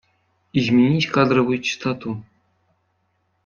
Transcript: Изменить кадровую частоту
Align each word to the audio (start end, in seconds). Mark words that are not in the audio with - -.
Изменить 0.53 1.11
кадровую 1.11 1.61
частоту 1.61 2.23